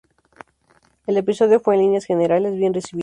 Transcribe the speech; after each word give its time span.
El 1.05 1.17
episodio 1.17 1.59
fue 1.59 1.75
en 1.75 1.81
líneas 1.81 2.05
generales 2.05 2.55
bien 2.55 2.73
recibido. 2.73 2.99